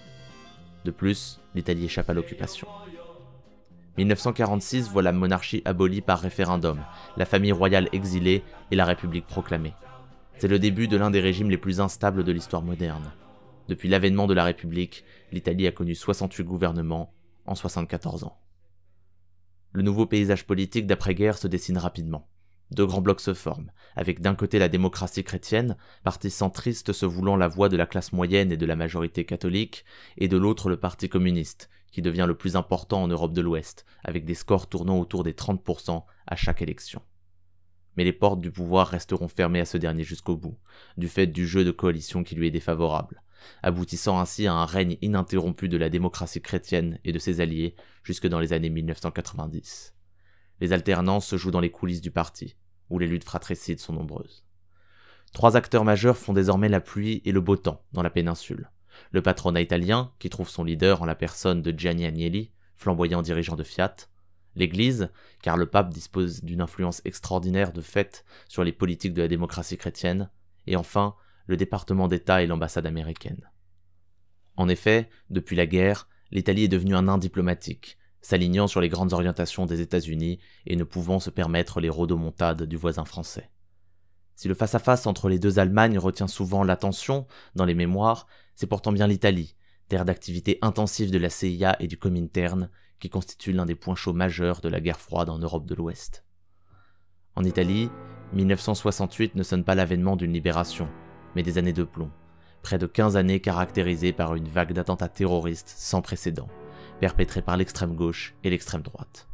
De 0.84 0.90
plus, 0.90 1.40
l'Italie 1.54 1.84
échappe 1.84 2.10
à 2.10 2.14
l'occupation. 2.14 2.68
1946 3.96 4.88
voit 4.90 5.02
la 5.02 5.12
monarchie 5.12 5.62
abolie 5.64 6.00
par 6.00 6.18
référendum, 6.18 6.84
la 7.16 7.24
famille 7.24 7.52
royale 7.52 7.88
exilée 7.92 8.42
et 8.70 8.76
la 8.76 8.84
République 8.84 9.26
proclamée. 9.26 9.74
C'est 10.38 10.48
le 10.48 10.58
début 10.58 10.88
de 10.88 10.96
l'un 10.96 11.10
des 11.10 11.20
régimes 11.20 11.50
les 11.50 11.58
plus 11.58 11.80
instables 11.80 12.24
de 12.24 12.32
l'histoire 12.32 12.62
moderne. 12.62 13.12
Depuis 13.68 13.88
l'avènement 13.88 14.26
de 14.26 14.34
la 14.34 14.44
République, 14.44 15.04
l'Italie 15.32 15.66
a 15.66 15.72
connu 15.72 15.94
68 15.94 16.44
gouvernements 16.44 17.14
en 17.46 17.54
74 17.54 18.24
ans. 18.24 18.36
Le 19.72 19.82
nouveau 19.82 20.06
paysage 20.06 20.46
politique 20.46 20.86
d'après-guerre 20.86 21.38
se 21.38 21.48
dessine 21.48 21.78
rapidement. 21.78 22.28
Deux 22.70 22.86
grands 22.86 23.02
blocs 23.02 23.20
se 23.20 23.34
forment, 23.34 23.70
avec 23.94 24.20
d'un 24.20 24.34
côté 24.34 24.58
la 24.58 24.68
démocratie 24.68 25.22
chrétienne, 25.22 25.76
parti 26.02 26.30
centriste 26.30 26.92
se 26.92 27.06
voulant 27.06 27.36
la 27.36 27.48
voix 27.48 27.68
de 27.68 27.76
la 27.76 27.86
classe 27.86 28.12
moyenne 28.12 28.50
et 28.50 28.56
de 28.56 28.66
la 28.66 28.76
majorité 28.76 29.24
catholique, 29.24 29.84
et 30.16 30.28
de 30.28 30.36
l'autre 30.36 30.68
le 30.68 30.78
parti 30.78 31.08
communiste, 31.08 31.70
qui 31.92 32.02
devient 32.02 32.24
le 32.26 32.36
plus 32.36 32.56
important 32.56 33.02
en 33.02 33.08
Europe 33.08 33.32
de 33.32 33.40
l'Ouest, 33.40 33.84
avec 34.02 34.24
des 34.24 34.34
scores 34.34 34.68
tournant 34.68 34.98
autour 34.98 35.22
des 35.22 35.32
30% 35.32 36.04
à 36.26 36.36
chaque 36.36 36.62
élection. 36.62 37.02
Mais 37.96 38.04
les 38.04 38.12
portes 38.12 38.40
du 38.40 38.50
pouvoir 38.50 38.88
resteront 38.88 39.28
fermées 39.28 39.60
à 39.60 39.64
ce 39.64 39.78
dernier 39.78 40.02
jusqu'au 40.02 40.36
bout, 40.36 40.58
du 40.96 41.08
fait 41.08 41.28
du 41.28 41.46
jeu 41.46 41.64
de 41.64 41.70
coalition 41.70 42.24
qui 42.24 42.34
lui 42.34 42.48
est 42.48 42.50
défavorable, 42.50 43.22
aboutissant 43.62 44.18
ainsi 44.18 44.46
à 44.46 44.54
un 44.54 44.64
règne 44.64 44.96
ininterrompu 45.02 45.68
de 45.68 45.76
la 45.76 45.90
démocratie 45.90 46.42
chrétienne 46.42 46.98
et 47.04 47.12
de 47.12 47.18
ses 47.20 47.40
alliés 47.40 47.76
jusque 48.02 48.26
dans 48.26 48.40
les 48.40 48.52
années 48.52 48.70
1990. 48.70 49.93
Les 50.60 50.72
alternances 50.72 51.26
se 51.26 51.36
jouent 51.36 51.50
dans 51.50 51.60
les 51.60 51.70
coulisses 51.70 52.00
du 52.00 52.10
parti, 52.10 52.56
où 52.90 52.98
les 52.98 53.06
luttes 53.06 53.24
fratricides 53.24 53.80
sont 53.80 53.92
nombreuses. 53.92 54.44
Trois 55.32 55.56
acteurs 55.56 55.84
majeurs 55.84 56.16
font 56.16 56.32
désormais 56.32 56.68
la 56.68 56.80
pluie 56.80 57.20
et 57.24 57.32
le 57.32 57.40
beau 57.40 57.56
temps 57.56 57.82
dans 57.92 58.02
la 58.02 58.10
péninsule. 58.10 58.70
Le 59.10 59.22
patronat 59.22 59.60
italien, 59.60 60.12
qui 60.20 60.30
trouve 60.30 60.48
son 60.48 60.62
leader 60.62 61.02
en 61.02 61.06
la 61.06 61.16
personne 61.16 61.60
de 61.60 61.76
Gianni 61.76 62.06
Agnelli, 62.06 62.52
flamboyant 62.76 63.22
dirigeant 63.22 63.56
de 63.56 63.64
Fiat, 63.64 63.94
l'Église, 64.54 65.10
car 65.42 65.56
le 65.56 65.66
pape 65.66 65.92
dispose 65.92 66.44
d'une 66.44 66.60
influence 66.60 67.02
extraordinaire 67.04 67.72
de 67.72 67.80
fait 67.80 68.24
sur 68.48 68.62
les 68.62 68.72
politiques 68.72 69.14
de 69.14 69.22
la 69.22 69.28
démocratie 69.28 69.76
chrétienne, 69.76 70.30
et 70.66 70.76
enfin 70.76 71.16
le 71.46 71.56
département 71.56 72.08
d'État 72.08 72.42
et 72.42 72.46
l'ambassade 72.46 72.86
américaine. 72.86 73.50
En 74.56 74.68
effet, 74.68 75.10
depuis 75.30 75.56
la 75.56 75.66
guerre, 75.66 76.08
l'Italie 76.30 76.64
est 76.64 76.68
devenue 76.68 76.94
un 76.94 77.02
nain 77.02 77.18
diplomatique, 77.18 77.98
s'alignant 78.24 78.66
sur 78.66 78.80
les 78.80 78.88
grandes 78.88 79.12
orientations 79.12 79.66
des 79.66 79.82
États-Unis 79.82 80.38
et 80.66 80.76
ne 80.76 80.84
pouvant 80.84 81.20
se 81.20 81.28
permettre 81.28 81.78
les 81.78 81.90
rodomontades 81.90 82.62
du 82.62 82.76
voisin 82.76 83.04
français. 83.04 83.50
Si 84.34 84.48
le 84.48 84.54
face-à-face 84.54 85.06
entre 85.06 85.28
les 85.28 85.38
deux 85.38 85.58
Allemagnes 85.58 85.98
retient 85.98 86.26
souvent 86.26 86.64
l'attention 86.64 87.26
dans 87.54 87.66
les 87.66 87.74
mémoires, 87.74 88.26
c'est 88.56 88.66
pourtant 88.66 88.92
bien 88.92 89.06
l'Italie, 89.06 89.56
terre 89.88 90.06
d'activité 90.06 90.58
intensive 90.62 91.10
de 91.10 91.18
la 91.18 91.28
CIA 91.28 91.76
et 91.80 91.86
du 91.86 91.98
Comintern, 91.98 92.70
qui 92.98 93.10
constitue 93.10 93.52
l'un 93.52 93.66
des 93.66 93.74
points 93.74 93.94
chauds 93.94 94.14
majeurs 94.14 94.62
de 94.62 94.70
la 94.70 94.80
guerre 94.80 95.00
froide 95.00 95.28
en 95.28 95.38
Europe 95.38 95.66
de 95.66 95.74
l'Ouest. 95.74 96.24
En 97.36 97.44
Italie, 97.44 97.90
1968 98.32 99.34
ne 99.34 99.42
sonne 99.42 99.64
pas 99.64 99.74
l'avènement 99.74 100.16
d'une 100.16 100.32
libération, 100.32 100.88
mais 101.36 101.42
des 101.42 101.58
années 101.58 101.74
de 101.74 101.84
plomb, 101.84 102.10
près 102.62 102.78
de 102.78 102.86
15 102.86 103.18
années 103.18 103.40
caractérisées 103.40 104.14
par 104.14 104.34
une 104.34 104.48
vague 104.48 104.72
d'attentats 104.72 105.08
terroristes 105.08 105.74
sans 105.76 106.00
précédent, 106.00 106.48
perpétrés 107.00 107.42
par 107.42 107.56
l'extrême 107.56 107.94
gauche 107.94 108.34
et 108.44 108.50
l'extrême 108.50 108.82
droite. 108.82 109.28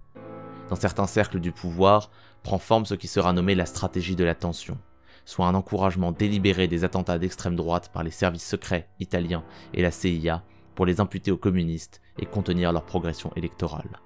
Dans 0.68 0.76
certains 0.76 1.06
cercles 1.06 1.40
du 1.40 1.52
pouvoir, 1.52 2.10
prend 2.42 2.58
forme 2.58 2.86
ce 2.86 2.94
qui 2.94 3.08
sera 3.08 3.32
nommé 3.32 3.54
la 3.54 3.66
stratégie 3.66 4.16
de 4.16 4.24
la 4.24 4.34
tension, 4.34 4.78
soit 5.24 5.46
un 5.46 5.54
encouragement 5.54 6.12
délibéré 6.12 6.68
des 6.68 6.84
attentats 6.84 7.18
d'extrême 7.18 7.56
droite 7.56 7.90
par 7.92 8.02
les 8.02 8.10
services 8.10 8.46
secrets 8.46 8.88
italiens 9.00 9.44
et 9.74 9.82
la 9.82 9.90
CIA 9.90 10.42
pour 10.74 10.86
les 10.86 11.00
imputer 11.00 11.30
aux 11.30 11.36
communistes 11.36 12.00
et 12.18 12.26
contenir 12.26 12.72
leur 12.72 12.84
progression 12.84 13.32
électorale. 13.36 14.00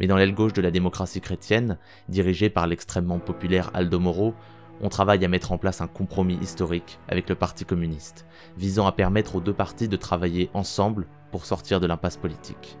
Mais 0.00 0.06
dans 0.06 0.16
l'aile 0.16 0.34
gauche 0.34 0.52
de 0.52 0.62
la 0.62 0.70
démocratie 0.70 1.20
chrétienne, 1.20 1.78
dirigée 2.08 2.50
par 2.50 2.66
l'extrêmement 2.66 3.18
populaire 3.18 3.70
Aldo 3.74 3.98
Moro, 3.98 4.34
on 4.80 4.88
travaille 4.88 5.24
à 5.24 5.28
mettre 5.28 5.52
en 5.52 5.58
place 5.58 5.80
un 5.80 5.88
compromis 5.88 6.38
historique 6.40 6.98
avec 7.08 7.28
le 7.28 7.34
Parti 7.34 7.64
communiste, 7.64 8.26
visant 8.56 8.86
à 8.86 8.92
permettre 8.92 9.36
aux 9.36 9.40
deux 9.40 9.52
partis 9.52 9.88
de 9.88 9.96
travailler 9.96 10.50
ensemble 10.54 11.08
pour 11.30 11.44
sortir 11.44 11.80
de 11.80 11.86
l'impasse 11.86 12.16
politique. 12.16 12.78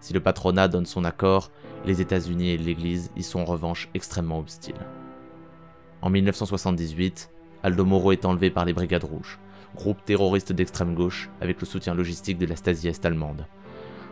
Si 0.00 0.12
le 0.12 0.20
patronat 0.20 0.68
donne 0.68 0.86
son 0.86 1.04
accord, 1.04 1.50
les 1.84 2.00
États-Unis 2.00 2.50
et 2.50 2.58
l'Église 2.58 3.10
y 3.16 3.22
sont 3.22 3.40
en 3.40 3.44
revanche 3.44 3.88
extrêmement 3.94 4.38
hostiles. 4.38 4.86
En 6.02 6.10
1978, 6.10 7.30
Aldo 7.62 7.84
Moro 7.84 8.12
est 8.12 8.24
enlevé 8.24 8.50
par 8.50 8.64
les 8.64 8.72
Brigades 8.72 9.04
Rouges, 9.04 9.38
groupe 9.74 10.04
terroriste 10.04 10.52
d'extrême 10.52 10.94
gauche 10.94 11.30
avec 11.40 11.60
le 11.60 11.66
soutien 11.66 11.94
logistique 11.94 12.38
de 12.38 12.46
la 12.46 12.56
Stasi 12.56 12.88
est 12.88 13.04
allemande. 13.04 13.46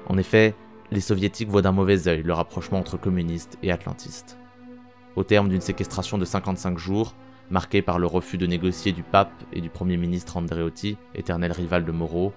En 0.08 0.18
effet, 0.18 0.54
les 0.90 1.00
soviétiques 1.00 1.48
voient 1.48 1.62
d'un 1.62 1.72
mauvais 1.72 2.08
œil 2.08 2.22
le 2.22 2.32
rapprochement 2.32 2.78
entre 2.78 2.96
communistes 2.96 3.58
et 3.62 3.72
atlantistes. 3.72 4.38
Au 5.16 5.24
terme 5.24 5.48
d'une 5.48 5.60
séquestration 5.60 6.18
de 6.18 6.24
55 6.24 6.78
jours, 6.78 7.14
marquée 7.50 7.82
par 7.82 7.98
le 7.98 8.06
refus 8.06 8.38
de 8.38 8.46
négocier 8.46 8.92
du 8.92 9.02
pape 9.02 9.32
et 9.52 9.60
du 9.60 9.70
premier 9.70 9.96
ministre 9.96 10.36
Andreotti, 10.36 10.96
éternel 11.14 11.52
rival 11.52 11.84
de 11.84 11.92
Moro, 11.92 12.32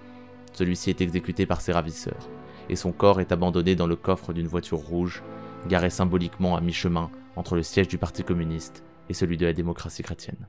celui-ci 0.54 0.90
est 0.90 1.02
exécuté 1.02 1.46
par 1.46 1.62
ses 1.62 1.72
ravisseurs, 1.72 2.30
et 2.70 2.76
son 2.76 2.92
corps 2.92 3.22
est 3.22 3.32
abandonné 3.32 3.76
dans 3.76 3.88
le 3.88 3.96
coffre 3.96 4.34
d'une 4.34 4.48
voiture 4.48 4.80
rouge, 4.80 5.24
garée 5.68 5.90
symboliquement 5.90 6.56
à 6.56 6.62
mi-chemin 6.62 7.12
entre 7.36 7.56
le 7.56 7.64
siège 7.64 7.88
du 7.88 7.98
Parti 7.98 8.24
communiste 8.24 8.84
et 9.10 9.14
celui 9.14 9.38
de 9.38 9.46
la 9.46 9.54
démocratie 9.54 10.04
chrétienne. 10.04 10.48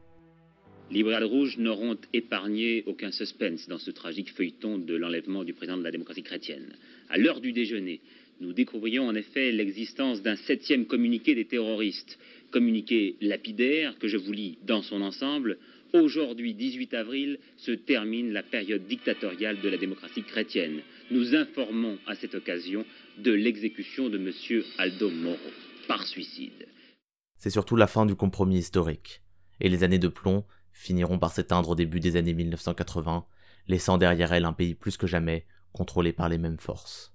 Brigades 0.91 1.23
Rouges 1.23 1.59
n'auront 1.59 1.97
épargné 2.13 2.83
aucun 2.87 3.13
suspense 3.13 3.69
dans 3.69 3.79
ce 3.79 3.93
tragique 3.93 4.33
feuilleton 4.33 4.77
de 4.77 4.97
l'enlèvement 4.97 5.45
du 5.45 5.53
président 5.53 5.77
de 5.77 5.85
la 5.85 5.93
démocratie 5.93 6.25
chrétienne. 6.25 6.75
À 7.09 7.17
l'heure 7.17 7.41
du 7.41 7.53
déjeuner, 7.53 8.01
nous 8.41 8.53
découvrions 8.53 9.07
en 9.07 9.15
effet 9.15 9.53
l'existence 9.53 10.21
d'un 10.23 10.35
septième 10.35 10.87
communiqué 10.87 11.37
des 11.37 11.45
terroristes, 11.45 12.19
communiqué 12.51 13.17
lapidaire 13.21 13.99
que 13.99 14.09
je 14.09 14.17
vous 14.17 14.33
lis 14.33 14.59
dans 14.67 14.83
son 14.83 15.01
ensemble. 15.03 15.59
Aujourd'hui, 15.93 16.55
18 16.55 16.95
avril, 16.95 17.39
se 17.57 17.73
termine 17.73 18.33
la 18.33 18.45
période 18.45 18.87
dictatoriale 18.87 19.61
de 19.61 19.69
la 19.69 19.77
démocratie 19.77 20.23
chrétienne. 20.23 20.83
Nous 21.11 21.35
informons 21.35 21.99
à 22.07 22.15
cette 22.15 22.37
occasion 22.37 22.85
de 23.19 23.33
l'exécution 23.33 24.09
de 24.09 24.17
M. 24.17 24.63
Aldo 24.79 25.11
Moro 25.11 25.37
par 25.89 26.07
suicide. 26.07 26.69
C'est 27.39 27.51
surtout 27.51 27.75
la 27.75 27.89
fin 27.89 28.07
du 28.07 28.15
compromis 28.15 28.59
historique, 28.59 29.23
et 29.59 29.69
les 29.69 29.83
années 29.83 29.99
de 29.99 30.07
plomb 30.07 30.45
finiront 30.73 31.19
par 31.19 31.33
s'éteindre 31.33 31.71
au 31.71 31.75
début 31.75 31.99
des 31.99 32.15
années 32.15 32.35
1980, 32.35 33.27
laissant 33.67 33.99
derrière 33.99 34.33
elles 34.33 34.45
un 34.45 34.53
pays 34.53 34.75
plus 34.77 34.97
que 34.97 35.09
jamais 35.09 35.45
contrôlé 35.73 36.13
par 36.13 36.29
les 36.29 36.39
mêmes 36.39 36.61
forces. 36.61 37.13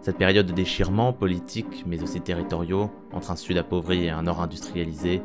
Cette 0.00 0.18
période 0.18 0.46
de 0.46 0.52
déchirement 0.52 1.12
politique, 1.12 1.84
mais 1.86 2.02
aussi 2.02 2.20
territoriaux, 2.20 2.90
entre 3.12 3.30
un 3.30 3.36
sud 3.36 3.58
appauvri 3.58 4.04
et 4.04 4.10
un 4.10 4.22
nord 4.22 4.40
industrialisé, 4.40 5.20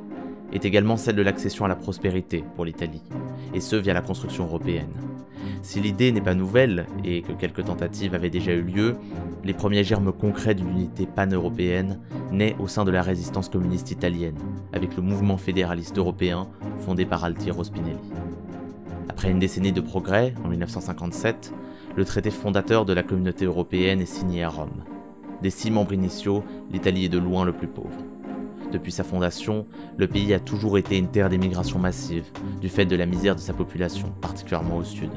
est 0.54 0.66
également 0.66 0.98
celle 0.98 1.16
de 1.16 1.22
l'accession 1.22 1.66
à 1.66 1.68
la 1.68 1.76
prospérité 1.76 2.44
pour 2.56 2.66
l'Italie, 2.66 3.04
et 3.54 3.60
ce 3.60 3.76
via 3.76 3.94
la 3.94 4.02
construction 4.02 4.46
européenne. 4.46 4.94
Si 5.62 5.80
l'idée 5.82 6.12
n'est 6.12 6.22
pas 6.22 6.36
nouvelle 6.36 6.86
et 7.04 7.22
que 7.22 7.34
quelques 7.34 7.66
tentatives 7.66 8.14
avaient 8.14 8.30
déjà 8.30 8.54
eu 8.54 8.62
lieu, 8.62 8.96
les 9.44 9.54
premiers 9.54 9.84
germes 9.84 10.12
concrets 10.12 10.56
d'une 10.56 10.70
unité 10.70 11.06
pan-européenne 11.06 12.00
naissent 12.32 12.56
au 12.60 12.68
sein 12.68 12.86
de 12.86 12.92
la 12.92 13.02
résistance 13.02 13.50
communiste 13.50 13.92
italienne, 13.92 14.38
avec 14.74 14.96
le 14.96 15.02
mouvement 15.02 15.38
fédéraliste 15.38 15.98
européen 15.98 16.48
fondé 16.80 17.06
par 17.06 17.24
Altiero 17.24 17.64
Spinelli. 17.64 17.98
Après 19.10 19.32
une 19.32 19.40
décennie 19.40 19.74
de 19.74 19.82
progrès, 19.82 20.34
en 20.46 20.48
1957, 20.50 21.54
le 21.96 22.06
traité 22.06 22.32
fondateur 22.32 22.86
de 22.86 22.94
la 22.94 23.04
communauté 23.04 23.46
européenne 23.46 24.02
est 24.02 24.06
signé 24.06 24.44
à 24.44 24.50
Rome. 24.50 24.84
Des 25.42 25.50
six 25.50 25.72
membres 25.72 25.94
initiaux, 25.94 26.44
l'Italie 26.72 27.06
est 27.06 27.10
de 27.10 27.18
loin 27.18 27.44
le 27.44 27.54
plus 27.54 27.68
pauvre. 27.68 27.98
Depuis 28.72 28.92
sa 28.92 29.04
fondation, 29.04 29.66
le 29.98 30.08
pays 30.08 30.34
a 30.34 30.40
toujours 30.40 30.78
été 30.78 30.98
une 30.98 31.10
terre 31.10 31.30
d'émigration 31.30 31.80
massive, 31.80 32.26
du 32.62 32.70
fait 32.70 32.86
de 32.86 32.96
la 32.96 33.08
misère 33.08 33.36
de 33.36 33.40
sa 33.40 33.54
population, 33.54 34.12
particulièrement 34.22 34.78
au 34.78 34.84
sud. 34.84 35.10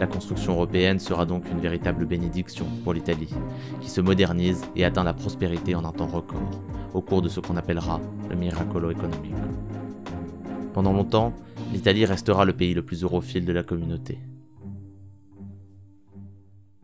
La 0.00 0.08
construction 0.08 0.54
européenne 0.54 0.98
sera 0.98 1.24
donc 1.24 1.48
une 1.50 1.60
véritable 1.60 2.06
bénédiction 2.06 2.66
pour 2.82 2.92
l'Italie, 2.92 3.32
qui 3.80 3.90
se 3.90 4.00
modernise 4.00 4.64
et 4.74 4.84
atteint 4.84 5.04
la 5.04 5.14
prospérité 5.14 5.74
en 5.74 5.84
un 5.84 5.92
temps 5.92 6.06
record, 6.06 6.50
au 6.94 7.00
cours 7.00 7.22
de 7.22 7.28
ce 7.28 7.38
qu'on 7.38 7.56
appellera 7.56 8.00
le 8.28 8.34
miracolo 8.34 8.90
économique. 8.90 9.34
Pendant 10.72 10.92
longtemps, 10.92 11.32
l'Italie 11.72 12.06
restera 12.06 12.44
le 12.44 12.54
pays 12.54 12.74
le 12.74 12.84
plus 12.84 13.02
europhile 13.02 13.44
de 13.44 13.52
la 13.52 13.62
communauté. 13.62 14.18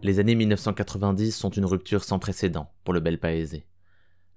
Les 0.03 0.21
années 0.21 0.35
1990 0.37 1.33
sont 1.33 1.51
une 1.51 1.65
rupture 1.65 2.05
sans 2.05 2.21
précédent 2.21 2.71
pour 2.85 2.95
le 2.95 3.01
bel 3.01 3.19
Paese. 3.19 3.63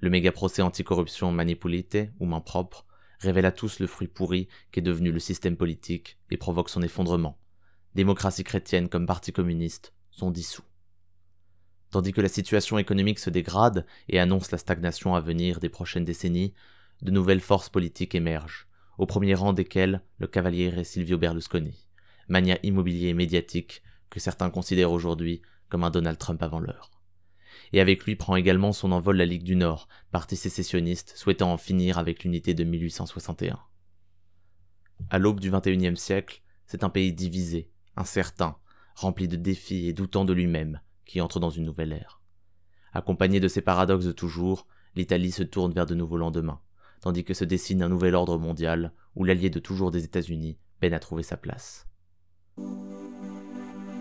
Le 0.01 0.09
méga 0.09 0.31
procès 0.31 0.61
anticorruption 0.61 1.31
Manipulite, 1.31 1.97
ou 2.19 2.25
main 2.25 2.39
propre, 2.39 2.85
révèle 3.19 3.45
à 3.45 3.51
tous 3.51 3.79
le 3.79 3.87
fruit 3.87 4.07
pourri 4.07 4.47
qu'est 4.71 4.81
devenu 4.81 5.11
le 5.11 5.19
système 5.19 5.57
politique 5.57 6.17
et 6.31 6.37
provoque 6.37 6.69
son 6.69 6.81
effondrement. 6.81 7.37
Démocratie 7.95 8.45
chrétienne 8.45 8.87
comme 8.87 9.05
parti 9.05 9.33
communiste 9.33 9.93
sont 10.11 10.31
dissous. 10.31 10.63
Tandis 11.91 12.13
que 12.13 12.21
la 12.21 12.29
situation 12.29 12.77
économique 12.77 13.19
se 13.19 13.29
dégrade 13.29 13.85
et 14.07 14.19
annonce 14.19 14.51
la 14.51 14.57
stagnation 14.57 15.15
à 15.15 15.21
venir 15.21 15.59
des 15.59 15.69
prochaines 15.69 16.05
décennies, 16.05 16.53
de 17.01 17.11
nouvelles 17.11 17.41
forces 17.41 17.69
politiques 17.69 18.15
émergent, 18.15 18.67
au 18.97 19.05
premier 19.05 19.33
rang 19.33 19.53
desquelles 19.53 20.01
le 20.19 20.27
cavalier 20.27 20.83
Silvio 20.83 21.17
Berlusconi, 21.17 21.87
mania 22.27 22.57
immobilier 22.63 23.07
et 23.07 23.13
médiatique 23.13 23.81
que 24.09 24.19
certains 24.19 24.49
considèrent 24.49 24.91
aujourd'hui 24.91 25.41
comme 25.67 25.83
un 25.83 25.89
Donald 25.89 26.17
Trump 26.17 26.41
avant 26.43 26.59
l'heure. 26.59 26.91
Et 27.73 27.81
avec 27.81 28.03
lui 28.05 28.15
prend 28.15 28.35
également 28.35 28.71
son 28.71 28.91
envol 28.91 29.17
la 29.17 29.25
Ligue 29.25 29.43
du 29.43 29.55
Nord, 29.55 29.87
parti 30.11 30.35
sécessionniste 30.35 31.13
souhaitant 31.15 31.51
en 31.51 31.57
finir 31.57 31.97
avec 31.97 32.23
l'unité 32.23 32.53
de 32.53 32.63
1861. 32.63 33.59
À 35.09 35.19
l'aube 35.19 35.39
du 35.39 35.51
XXIe 35.51 35.97
siècle, 35.97 36.41
c'est 36.65 36.83
un 36.83 36.89
pays 36.89 37.13
divisé, 37.13 37.71
incertain, 37.95 38.57
rempli 38.95 39.27
de 39.27 39.35
défis 39.35 39.87
et 39.87 39.93
doutant 39.93 40.25
de 40.25 40.33
lui-même, 40.33 40.81
qui 41.05 41.21
entre 41.21 41.39
dans 41.39 41.49
une 41.49 41.65
nouvelle 41.65 41.93
ère. 41.93 42.21
Accompagné 42.93 43.39
de 43.39 43.47
ces 43.47 43.61
paradoxes 43.61 44.05
de 44.05 44.11
toujours, 44.11 44.67
l'Italie 44.95 45.31
se 45.31 45.43
tourne 45.43 45.73
vers 45.73 45.85
de 45.85 45.95
nouveaux 45.95 46.17
lendemains, 46.17 46.61
tandis 47.01 47.23
que 47.23 47.33
se 47.33 47.45
dessine 47.45 47.81
un 47.81 47.89
nouvel 47.89 48.15
ordre 48.15 48.37
mondial 48.37 48.93
où 49.15 49.23
l'allié 49.23 49.49
de 49.49 49.59
toujours 49.59 49.91
des 49.91 50.03
États-Unis 50.03 50.57
peine 50.79 50.93
à 50.93 50.99
trouver 50.99 51.23
sa 51.23 51.37
place. 51.37 51.87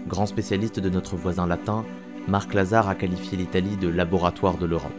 Grand 0.06 0.26
spécialiste 0.26 0.80
de 0.80 0.88
notre 0.88 1.16
voisin 1.16 1.46
latin, 1.46 1.84
Marc 2.28 2.52
Lazare 2.52 2.90
a 2.90 2.94
qualifié 2.94 3.38
l'Italie 3.38 3.78
de 3.78 3.88
laboratoire 3.88 4.58
de 4.58 4.66
l'Europe. 4.66 4.92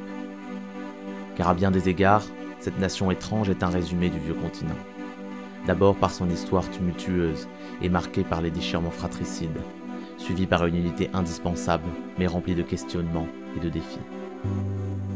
Car 1.35 1.49
à 1.49 1.53
bien 1.53 1.69
des 1.69 1.87
égards, 1.87 2.25
cette 2.59 2.79
nation 2.79 3.11
étrange 3.11 3.51
est 3.51 3.61
un 3.61 3.69
résumé 3.69 4.09
du 4.09 4.17
vieux 4.17 4.33
continent. 4.33 4.75
D'abord 5.67 5.95
par 5.95 6.09
son 6.09 6.27
histoire 6.27 6.67
tumultueuse 6.71 7.47
et 7.83 7.89
marquée 7.89 8.23
par 8.23 8.41
les 8.41 8.49
déchirements 8.49 8.89
fratricides, 8.89 9.61
suivie 10.17 10.47
par 10.47 10.65
une 10.65 10.75
unité 10.75 11.11
indispensable 11.13 11.87
mais 12.17 12.25
remplie 12.25 12.55
de 12.55 12.63
questionnements 12.63 13.27
et 13.55 13.59
de 13.59 13.69
défis. 13.69 13.99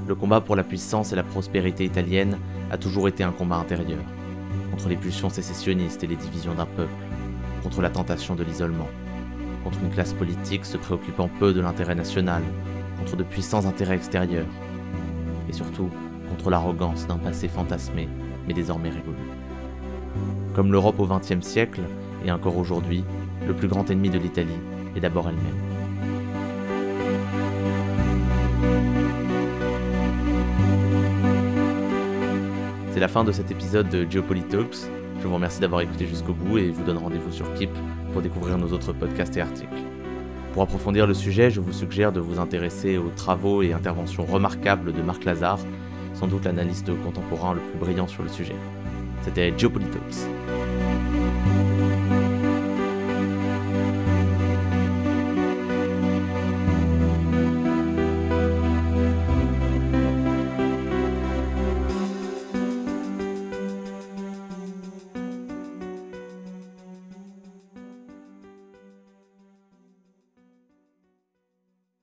Le 0.07 0.13
combat 0.13 0.39
pour 0.39 0.55
la 0.55 0.63
puissance 0.63 1.13
et 1.13 1.15
la 1.15 1.23
prospérité 1.23 1.83
italienne 1.83 2.37
a 2.69 2.77
toujours 2.77 3.07
été 3.07 3.23
un 3.23 3.31
combat 3.31 3.55
intérieur. 3.55 4.03
contre 4.69 4.87
les 4.89 4.97
pulsions 4.97 5.29
sécessionnistes 5.29 6.03
et 6.03 6.07
les 6.07 6.15
divisions 6.15 6.53
d'un 6.53 6.65
peuple, 6.65 6.93
contre 7.63 7.81
la 7.81 7.89
tentation 7.89 8.35
de 8.35 8.43
l'isolement, 8.43 8.87
contre 9.63 9.79
une 9.83 9.89
classe 9.89 10.13
politique 10.13 10.65
se 10.65 10.77
préoccupant 10.77 11.29
peu 11.39 11.53
de 11.53 11.61
l'intérêt 11.61 11.95
national, 11.95 12.43
contre 12.99 13.15
de 13.15 13.23
puissants 13.23 13.65
intérêts 13.65 13.95
extérieurs, 13.95 14.47
et 15.49 15.53
surtout 15.53 15.89
contre 16.29 16.49
l'arrogance 16.49 17.07
d'un 17.07 17.17
passé 17.17 17.47
fantasmé 17.47 18.07
mais 18.47 18.53
désormais 18.53 18.89
révolu. 18.89 19.17
Comme 20.53 20.71
l'Europe 20.71 20.99
au 20.99 21.07
XXe 21.07 21.45
siècle, 21.45 21.81
et 22.25 22.31
encore 22.31 22.57
aujourd'hui, 22.57 23.03
le 23.47 23.53
plus 23.53 23.67
grand 23.67 23.89
ennemi 23.89 24.09
de 24.09 24.19
l'Italie 24.19 24.59
est 24.95 24.99
d'abord 24.99 25.27
elle-même. 25.27 25.43
C'est 32.91 32.99
la 32.99 33.07
fin 33.07 33.23
de 33.23 33.31
cet 33.31 33.49
épisode 33.49 33.89
de 33.89 34.09
Geopolitalks. 34.09 34.87
Je 35.19 35.27
vous 35.27 35.33
remercie 35.33 35.59
d'avoir 35.59 35.81
écouté 35.81 36.05
jusqu'au 36.05 36.33
bout 36.33 36.59
et 36.59 36.69
vous 36.69 36.83
donne 36.83 36.97
rendez-vous 36.97 37.31
sur 37.31 37.51
Keep 37.55 37.71
pour 38.13 38.21
découvrir 38.21 38.57
nos 38.57 38.71
autres 38.71 38.93
podcasts 38.93 39.35
et 39.35 39.41
articles. 39.41 39.81
Pour 40.53 40.61
approfondir 40.61 41.07
le 41.07 41.15
sujet, 41.15 41.49
je 41.49 41.59
vous 41.59 41.73
suggère 41.73 42.11
de 42.11 42.19
vous 42.19 42.39
intéresser 42.39 42.97
aux 42.97 43.09
travaux 43.09 43.63
et 43.63 43.73
interventions 43.73 44.23
remarquables 44.23 44.93
de 44.93 45.01
Marc 45.01 45.25
Lazare, 45.25 45.59
sans 46.13 46.27
doute 46.27 46.45
l'analyste 46.45 46.91
contemporain 47.03 47.55
le 47.55 47.59
plus 47.59 47.79
brillant 47.79 48.07
sur 48.07 48.21
le 48.21 48.29
sujet. 48.29 48.55
C'était 49.23 49.51
Geopolitalks. 49.57 50.27